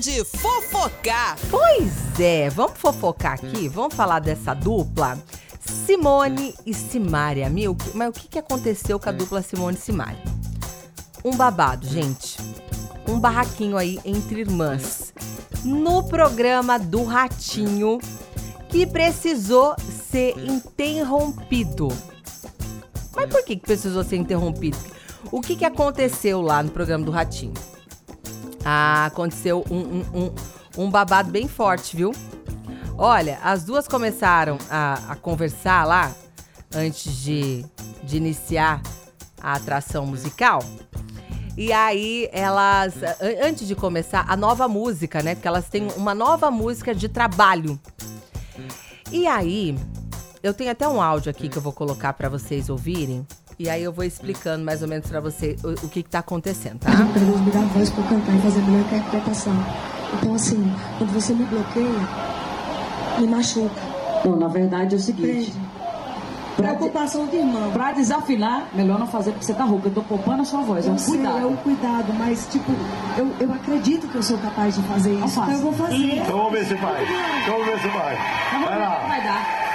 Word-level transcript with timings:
de 0.00 0.24
fofocar. 0.24 1.36
Pois 1.50 2.18
é, 2.18 2.48
vamos 2.48 2.78
fofocar 2.78 3.34
aqui? 3.34 3.68
Vamos 3.68 3.94
falar 3.94 4.18
dessa 4.18 4.54
dupla? 4.54 5.18
Simone 5.60 6.54
e 6.64 6.72
Simária. 6.72 7.50
Meu, 7.50 7.76
mas 7.94 8.08
o 8.08 8.12
que, 8.12 8.26
que 8.26 8.38
aconteceu 8.38 8.98
com 8.98 9.10
a 9.10 9.12
dupla 9.12 9.42
Simone 9.42 9.76
e 9.76 9.80
Simária? 9.80 10.22
Um 11.22 11.36
babado, 11.36 11.86
gente. 11.86 12.38
Um 13.06 13.20
barraquinho 13.20 13.76
aí 13.76 14.00
entre 14.02 14.40
irmãs. 14.40 15.12
No 15.64 16.02
programa 16.04 16.78
do 16.78 17.04
Ratinho, 17.04 17.98
que 18.70 18.86
precisou 18.86 19.76
ser 20.10 20.34
interrompido. 20.38 21.88
Mas 23.14 23.28
por 23.28 23.44
que, 23.44 23.56
que 23.56 23.66
precisou 23.66 24.02
ser 24.02 24.16
interrompido? 24.16 24.78
O 25.30 25.42
que, 25.42 25.56
que 25.56 25.64
aconteceu 25.66 26.40
lá 26.40 26.62
no 26.62 26.70
programa 26.70 27.04
do 27.04 27.10
Ratinho? 27.10 27.52
Ah, 28.72 29.06
aconteceu 29.06 29.64
um, 29.68 29.80
um, 29.80 30.04
um, 30.14 30.84
um 30.84 30.90
babado 30.92 31.28
bem 31.28 31.48
forte, 31.48 31.96
viu? 31.96 32.14
Olha, 32.96 33.40
as 33.42 33.64
duas 33.64 33.88
começaram 33.88 34.58
a, 34.70 34.94
a 35.08 35.16
conversar 35.16 35.84
lá 35.84 36.14
antes 36.72 37.20
de, 37.20 37.66
de 38.04 38.16
iniciar 38.16 38.80
a 39.42 39.54
atração 39.54 40.06
musical. 40.06 40.62
E 41.56 41.72
aí 41.72 42.28
elas, 42.30 42.94
antes 43.42 43.66
de 43.66 43.74
começar 43.74 44.24
a 44.28 44.36
nova 44.36 44.68
música, 44.68 45.20
né? 45.20 45.34
Porque 45.34 45.48
elas 45.48 45.68
têm 45.68 45.88
uma 45.96 46.14
nova 46.14 46.48
música 46.48 46.94
de 46.94 47.08
trabalho. 47.08 47.76
E 49.10 49.26
aí, 49.26 49.76
eu 50.44 50.54
tenho 50.54 50.70
até 50.70 50.86
um 50.86 51.02
áudio 51.02 51.28
aqui 51.28 51.48
que 51.48 51.58
eu 51.58 51.62
vou 51.62 51.72
colocar 51.72 52.12
para 52.12 52.28
vocês 52.28 52.70
ouvirem. 52.70 53.26
E 53.60 53.68
aí 53.68 53.84
eu 53.84 53.92
vou 53.92 54.02
explicando 54.06 54.64
mais 54.64 54.80
ou 54.80 54.88
menos 54.88 55.06
para 55.06 55.20
você 55.20 55.54
o, 55.62 55.84
o, 55.84 55.88
que, 55.90 56.02
que 56.02 56.08
tá 56.08 56.20
acontecendo, 56.20 56.78
tá? 56.78 56.92
Pra 56.92 57.20
Deus 57.20 57.40
me 57.42 57.50
dar 57.50 57.60
voz 57.60 57.90
pra 57.90 58.04
cantar 58.04 58.34
e 58.34 58.40
fazer 58.40 58.58
a 58.58 58.62
melhor 58.62 58.86
interpretação. 58.86 59.52
Então, 60.14 60.34
assim, 60.34 60.72
quando 60.96 61.12
você 61.12 61.34
me 61.34 61.44
bloqueia, 61.44 62.08
me 63.18 63.26
machuca. 63.26 63.82
Não, 64.24 64.36
na 64.36 64.48
verdade 64.48 64.94
é 64.94 64.96
o 64.96 65.00
seguinte. 65.00 65.52
Prende. 65.52 65.52
Preocupação 66.56 67.26
de 67.26 67.36
irmão. 67.36 67.70
Pra 67.70 67.92
desafinar, 67.92 68.66
melhor 68.72 68.98
não 68.98 69.06
fazer 69.06 69.32
porque 69.32 69.44
você 69.44 69.52
tá 69.52 69.64
rouca. 69.64 69.88
Eu 69.88 69.92
tô 69.92 70.02
poupando 70.04 70.40
a 70.40 70.44
sua 70.46 70.62
voz. 70.62 70.86
É 70.86 70.88
um 70.88 70.94
Eu 70.94 70.98
sei, 70.98 71.14
cuidado. 71.16 71.38
é 71.38 71.46
um 71.46 71.56
cuidado, 71.56 72.14
mas, 72.14 72.48
tipo, 72.50 72.72
eu, 73.18 73.30
eu 73.40 73.52
acredito 73.52 74.08
que 74.08 74.14
eu 74.14 74.22
sou 74.22 74.38
capaz 74.38 74.74
de 74.74 74.82
fazer 74.84 75.12
isso. 75.12 75.38
Então 75.38 75.50
eu 75.50 75.58
vou 75.58 75.72
fazer. 75.74 75.96
Então 75.96 76.38
vamos 76.38 76.52
ver 76.52 76.64
se 76.64 76.74
vai. 76.76 77.04
Então 77.42 77.58
vamos 77.58 77.66
ver 77.66 77.78
se 77.78 77.88
vai. 77.88 78.16
Vai 78.64 78.78
lá. 78.78 79.06
vai 79.06 79.22
dar. 79.22 79.70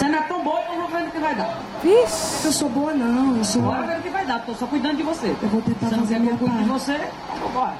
Você 0.00 0.08
não 0.08 0.18
é 0.18 0.22
tão 0.22 0.42
boa, 0.42 0.58
então 0.62 0.76
vamos 0.76 0.92
ver 0.92 1.08
o 1.08 1.10
que 1.10 1.18
vai 1.18 1.34
dar. 1.34 1.69
Vixe! 1.82 2.46
Eu 2.46 2.52
sou 2.52 2.68
boa, 2.68 2.92
não. 2.92 3.36
Eu 3.36 3.44
sou. 3.44 3.62
Bora 3.62 3.86
ver 3.86 3.98
o 3.98 4.02
que 4.02 4.10
vai 4.10 4.26
dar. 4.26 4.44
Tô 4.44 4.54
só 4.54 4.66
cuidando 4.66 4.96
de 4.98 5.02
você. 5.02 5.34
Eu 5.42 5.48
vou 5.48 5.62
tentar 5.62 5.90
não 5.90 5.98
fazer 6.00 6.08
quer 6.08 6.14
a 6.14 6.18
que 6.18 6.22
minha 6.22 6.34
eu 6.34 6.38
cuide 6.38 6.62
de 6.62 6.68
você? 6.68 7.10
Então 7.36 7.50
bora. 7.52 7.74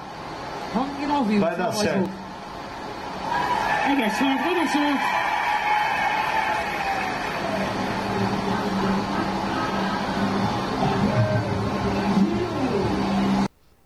Vamos 0.74 0.96
que 0.96 1.06
não 1.06 1.18
ouviu. 1.18 1.40
Vai 1.40 1.56
dar 1.56 1.72
certo. 1.72 2.10
Vai 3.86 3.96
dar 3.96 4.10
certo, 4.10 4.42
vai 4.42 4.54
dar 4.54 4.68
certo. 4.68 5.20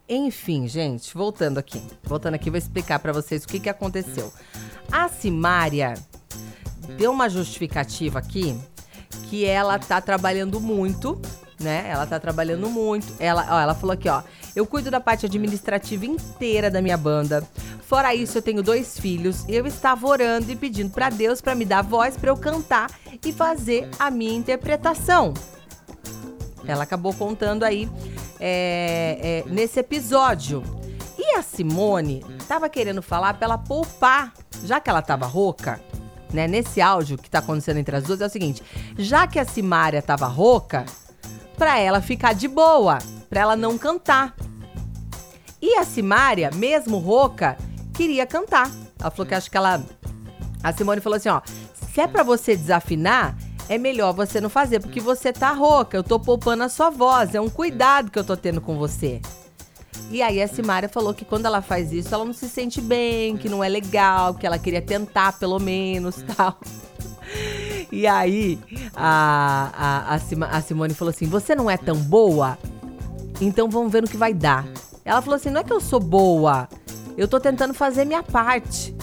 Enfim, 0.09 0.69
gente, 0.69 1.13
voltando 1.15 1.59
aqui. 1.59 1.83
Voltando 2.05 2.35
aqui, 2.35 2.51
vou 2.51 2.59
explicar 2.59 2.99
pra 2.99 3.13
vocês 3.13 3.45
o 3.45 3.49
que, 3.49 3.59
que 3.59 3.69
aconteceu. 3.69 4.33
A 4.93 5.09
Simária 5.09 5.95
deu 6.97 7.11
uma 7.11 7.29
justificativa 7.29 8.19
aqui 8.19 8.57
que 9.29 9.45
ela 9.45 9.79
tá 9.79 10.01
trabalhando 10.01 10.61
muito, 10.61 11.21
né? 11.61 11.87
Ela 11.89 12.07
tá 12.07 12.19
trabalhando 12.19 12.69
muito. 12.71 13.07
Ela, 13.19 13.47
ó, 13.51 13.61
ela 13.61 13.75
falou 13.75 13.95
aqui, 13.95 14.09
ó. 14.09 14.23
Eu 14.55 14.67
cuido 14.67 14.91
da 14.91 15.01
parte 15.01 15.27
administrativa 15.27 16.07
inteira 16.07 16.71
da 16.71 16.81
minha 16.81 16.97
banda. 16.97 17.43
Fora 17.87 18.15
isso, 18.15 18.39
eu 18.39 18.43
tenho 18.43 18.63
dois 18.63 18.99
filhos. 18.99 19.45
Eu 19.49 19.67
estava 19.67 20.07
orando 20.07 20.51
e 20.51 20.57
pedindo 20.57 20.91
pra 20.91 21.11
Deus 21.11 21.41
pra 21.41 21.55
me 21.55 21.65
dar 21.65 21.83
voz 21.83 22.17
pra 22.17 22.31
eu 22.31 22.37
cantar 22.37 22.91
e 23.25 23.33
fazer 23.33 23.89
a 23.99 24.11
minha 24.11 24.35
interpretação. 24.35 25.35
Ela 26.67 26.85
acabou 26.85 27.13
contando 27.13 27.63
aí 27.65 27.89
é, 28.41 29.45
é, 29.47 29.51
nesse 29.51 29.81
episódio. 29.81 30.63
E 31.19 31.37
a 31.37 31.43
Simone 31.43 32.25
tava 32.49 32.69
querendo 32.69 33.03
falar 33.03 33.35
pra 33.35 33.47
ela 33.47 33.59
poupar, 33.59 34.33
já 34.65 34.81
que 34.81 34.91
ela 34.91 35.03
tava 35.03 35.27
rouca, 35.27 35.81
né? 36.35 36.47
Nesse 36.47 36.81
áudio 36.81 37.17
que 37.17 37.31
tá 37.31 37.39
acontecendo 37.39 37.79
entre 37.79 37.97
as 37.97 38.05
duas 38.05 38.21
é 38.21 38.27
o 38.27 38.31
seguinte: 38.31 38.63
já 38.99 39.27
que 39.27 39.39
a 39.39 39.45
Simária 39.45 40.03
tava 40.03 40.27
rouca, 40.27 40.85
pra 41.57 41.79
ela 41.79 42.01
ficar 42.01 42.35
de 42.35 42.49
boa, 42.49 42.99
pra 43.31 43.41
ela 43.41 43.57
não 43.57 43.79
cantar. 43.79 44.35
E 45.63 45.77
a 45.77 45.85
Simária, 45.85 46.51
mesmo 46.55 46.99
rouca, 46.99 47.57
queria 47.95 48.27
cantar. 48.27 48.71
Ela 49.01 49.11
falou 49.11 49.27
que 49.27 49.35
acho 49.35 49.51
que 49.51 49.57
ela. 49.57 49.83
A 50.63 50.73
Simone 50.73 51.01
falou 51.01 51.17
assim: 51.17 51.29
ó, 51.29 51.41
se 51.93 52.01
é 52.01 52.07
pra 52.07 52.23
você 52.23 52.57
desafinar, 52.57 53.37
é 53.69 53.79
melhor 53.79 54.13
você 54.13 54.41
não 54.41 54.51
fazer, 54.51 54.81
porque 54.81 55.01
você 55.01 55.33
tá 55.33 55.53
rouca, 55.53 55.97
eu 55.97 56.03
tô 56.03 56.19
poupando 56.21 56.65
a 56.65 56.69
sua 56.69 56.91
voz, 56.91 57.35
é 57.35 57.41
um 57.41 57.49
cuidado 57.49 58.11
que 58.11 58.19
eu 58.19 58.25
tô 58.25 58.37
tendo 58.37 58.61
com 58.61 58.77
você. 58.77 59.23
E 60.11 60.23
aí 60.23 60.41
a 60.41 60.47
Simária 60.47 60.89
falou 60.89 61.13
que 61.13 61.25
quando 61.25 61.47
ela 61.47 61.61
faz 61.61 61.93
isso, 61.93 62.15
ela 62.15 62.25
não 62.25 62.33
se 62.33 62.49
sente 62.49 62.81
bem, 62.81 63.37
que 63.37 63.49
não 63.49 63.65
é 63.65 63.69
legal, 63.69 64.35
que 64.35 64.47
ela 64.47 64.59
queria 64.59 64.83
tentar 64.83 65.33
pelo 65.39 65.59
menos 65.59 66.17
tal. 66.37 66.59
E 67.91 68.07
aí 68.07 68.59
a, 68.95 70.11
a, 70.11 70.57
a, 70.57 70.61
Simone 70.61 70.95
falou 70.95 71.11
assim: 71.11 71.27
Você 71.27 71.55
não 71.55 71.71
é 71.71 71.77
tão 71.77 71.97
boa? 71.97 72.59
Então 73.41 73.69
vamos 73.69 73.93
ver 73.93 74.03
no 74.03 74.09
que 74.09 74.17
vai 74.17 74.33
dar. 74.33 74.67
Ela 75.05 75.21
falou 75.21 75.37
assim: 75.37 75.51
Não 75.51 75.61
é 75.61 75.65
que 75.65 75.73
eu 75.73 75.81
sou 75.81 76.01
boa, 76.01 76.69
eu 77.17 77.27
tô 77.27 77.41
tentando 77.41 77.75
fazer 77.75 78.05
minha 78.05 78.23
parte. 78.23 78.95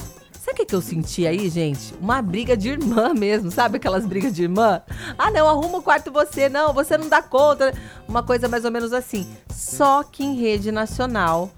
Sabe 0.42 0.54
o 0.54 0.56
que, 0.56 0.66
que 0.66 0.74
eu 0.74 0.82
senti 0.82 1.24
aí, 1.24 1.48
gente? 1.48 1.94
Uma 2.00 2.20
briga 2.20 2.56
de 2.56 2.70
irmã 2.70 3.14
mesmo, 3.14 3.48
sabe 3.48 3.76
aquelas 3.76 4.04
brigas 4.04 4.34
de 4.34 4.42
irmã? 4.42 4.82
Ah, 5.16 5.30
não, 5.30 5.48
arruma 5.48 5.78
o 5.78 5.82
quarto 5.82 6.10
você, 6.10 6.48
não, 6.48 6.72
você 6.72 6.98
não 6.98 7.08
dá 7.08 7.22
conta. 7.22 7.72
Uma 8.08 8.24
coisa 8.24 8.48
mais 8.48 8.64
ou 8.64 8.72
menos 8.72 8.92
assim. 8.92 9.24
Só 9.54 10.02
que 10.02 10.24
em 10.24 10.34
rede 10.34 10.72
nacional 10.72 11.48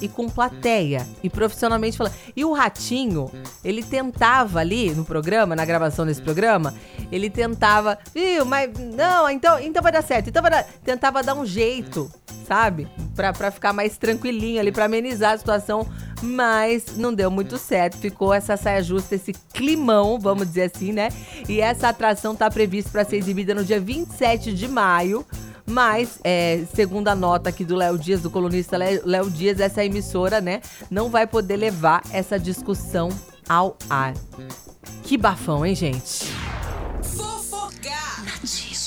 e 0.00 0.06
com 0.06 0.28
plateia. 0.28 1.04
E 1.20 1.28
profissionalmente 1.28 1.98
falando. 1.98 2.14
E 2.36 2.44
o 2.44 2.52
Ratinho, 2.52 3.28
ele 3.64 3.82
tentava 3.82 4.60
ali 4.60 4.94
no 4.94 5.04
programa, 5.04 5.56
na 5.56 5.64
gravação 5.64 6.06
desse 6.06 6.22
programa, 6.22 6.76
ele 7.10 7.28
tentava, 7.28 7.98
viu, 8.14 8.44
mas 8.44 8.70
não, 8.78 9.28
então, 9.28 9.58
então 9.58 9.82
vai 9.82 9.90
dar 9.90 10.02
certo. 10.02 10.28
Então 10.28 10.42
vai 10.42 10.52
dar. 10.52 10.62
Tentava 10.84 11.24
dar 11.24 11.34
um 11.34 11.44
jeito, 11.44 12.08
sabe? 12.46 12.86
Pra, 13.16 13.32
pra 13.32 13.50
ficar 13.50 13.72
mais 13.72 13.98
tranquilinho 13.98 14.60
ali, 14.60 14.70
pra 14.70 14.84
amenizar 14.84 15.32
a 15.32 15.38
situação 15.38 15.88
mas 16.22 16.96
não 16.96 17.12
deu 17.12 17.30
muito 17.30 17.58
certo. 17.58 17.98
Ficou 17.98 18.32
essa 18.32 18.56
saia 18.56 18.82
justa, 18.82 19.14
esse 19.14 19.32
climão, 19.52 20.18
vamos 20.18 20.46
dizer 20.46 20.70
assim, 20.74 20.92
né? 20.92 21.08
E 21.48 21.60
essa 21.60 21.88
atração 21.88 22.32
está 22.32 22.50
prevista 22.50 22.90
para 22.90 23.04
ser 23.04 23.16
exibida 23.16 23.54
no 23.54 23.64
dia 23.64 23.80
27 23.80 24.52
de 24.52 24.68
maio. 24.68 25.24
Mas, 25.66 26.18
é, 26.24 26.64
segundo 26.74 27.08
a 27.08 27.14
nota 27.14 27.50
aqui 27.50 27.62
do 27.62 27.76
Léo 27.76 27.98
Dias, 27.98 28.22
do 28.22 28.30
colunista 28.30 28.78
Léo 28.78 29.30
Dias, 29.30 29.60
essa 29.60 29.84
emissora, 29.84 30.40
né, 30.40 30.62
não 30.90 31.10
vai 31.10 31.26
poder 31.26 31.56
levar 31.56 32.02
essa 32.10 32.38
discussão 32.38 33.10
ao 33.46 33.76
ar. 33.90 34.14
Que 35.02 35.18
bafão, 35.18 35.66
hein, 35.66 35.74
gente? 35.74 36.24
Fofocar! 37.02 38.24
Nativa. 38.24 38.77